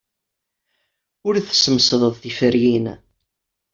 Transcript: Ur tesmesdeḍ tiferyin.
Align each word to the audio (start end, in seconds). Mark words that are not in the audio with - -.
Ur 1.27 1.35
tesmesdeḍ 1.47 2.13
tiferyin. 2.21 2.85